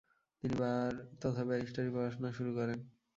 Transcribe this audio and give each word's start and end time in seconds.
তিনি 0.39 0.55
বার 0.55 0.91
তথা 1.21 1.41
ব্যরিস্টারি 1.43 1.89
পড়াশোনা 1.95 2.29
শুরু 2.31 2.51
করেন। 2.53 2.79